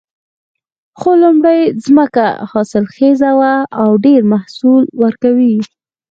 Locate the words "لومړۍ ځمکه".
1.23-2.25